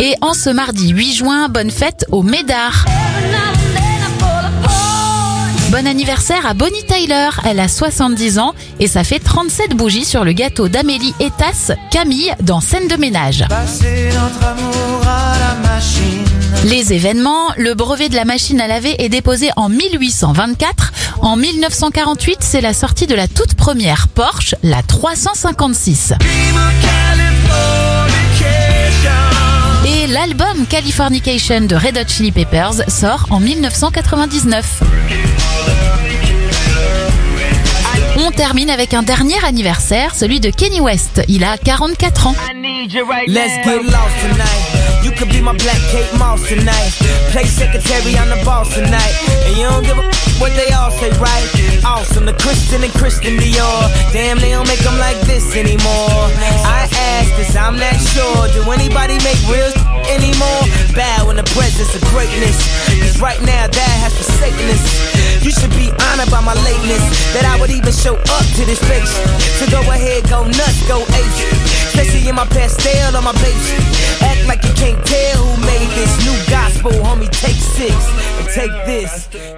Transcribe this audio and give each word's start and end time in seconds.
Et 0.00 0.14
en 0.20 0.32
ce 0.32 0.50
mardi 0.50 0.90
8 0.90 1.14
juin, 1.14 1.48
bonne 1.48 1.70
fête 1.70 2.06
au 2.12 2.22
Médard. 2.22 2.84
Bon 5.70 5.86
anniversaire 5.86 6.46
à 6.46 6.54
Bonnie 6.54 6.84
Tyler, 6.84 7.28
elle 7.44 7.58
a 7.58 7.68
70 7.68 8.38
ans 8.38 8.54
et 8.78 8.86
ça 8.86 9.02
fait 9.02 9.18
37 9.18 9.74
bougies 9.74 10.04
sur 10.04 10.24
le 10.24 10.32
gâteau 10.32 10.68
d'Amélie 10.68 11.14
Etas, 11.20 11.72
Camille 11.90 12.32
dans 12.40 12.60
Scène 12.60 12.86
de 12.88 12.96
ménage. 12.96 13.44
Les 16.64 16.92
événements, 16.92 17.48
le 17.56 17.74
brevet 17.74 18.08
de 18.08 18.14
la 18.14 18.24
machine 18.24 18.60
à 18.60 18.68
laver 18.68 19.02
est 19.02 19.08
déposé 19.08 19.50
en 19.56 19.68
1824. 19.68 20.92
En 21.22 21.36
1948, 21.36 22.38
c'est 22.40 22.60
la 22.60 22.72
sortie 22.72 23.06
de 23.06 23.14
la 23.14 23.26
toute 23.26 23.54
première 23.54 24.06
Porsche, 24.08 24.54
la 24.62 24.82
356. 24.82 26.14
L'album 30.28 30.66
Californication 30.66 31.62
de 31.62 31.74
Red 31.74 31.96
Hot 31.96 32.08
Chili 32.08 32.32
Peppers 32.32 32.82
sort 32.88 33.26
en 33.30 33.40
1999. 33.40 34.82
On 38.18 38.30
termine 38.32 38.68
avec 38.68 38.94
un 38.94 39.02
dernier 39.02 39.42
anniversaire, 39.46 40.14
celui 40.14 40.40
de 40.40 40.50
Kenny 40.50 40.80
West. 40.80 41.22
Il 41.28 41.44
a 41.44 41.56
44 41.56 42.26
ans. 42.26 42.34
Of 61.98 62.08
greatness. 62.10 62.56
Cause 63.02 63.20
right 63.20 63.40
now, 63.42 63.66
that 63.66 63.94
has 64.02 64.14
forsaken 64.14 64.66
us. 64.70 64.82
You 65.42 65.50
should 65.50 65.74
be 65.74 65.90
honored 66.10 66.30
by 66.30 66.40
my 66.40 66.54
lateness. 66.54 67.02
That 67.34 67.44
I 67.44 67.58
would 67.60 67.70
even 67.70 67.92
show 67.92 68.14
up 68.14 68.46
to 68.58 68.62
this 68.64 68.78
place. 68.86 69.10
So 69.58 69.66
go 69.70 69.82
ahead, 69.90 70.28
go 70.30 70.46
nuts, 70.46 70.80
go 70.86 71.02
ace. 71.02 71.38
Especially 71.90 72.28
in 72.28 72.34
my 72.34 72.46
pastel 72.46 73.16
on 73.16 73.24
my 73.24 73.34
page. 73.42 73.66
Act 74.22 74.46
like 74.46 74.62
you 74.62 74.74
can't 74.74 75.00
tell 75.04 75.36
who 75.42 75.54
made 75.66 75.90
this 75.98 76.12
new 76.22 76.36
gospel, 76.50 76.92
homie. 77.02 77.30
Take 77.42 77.58
six 77.58 77.94
and 78.38 78.46
take 78.54 78.74
this. 78.86 79.28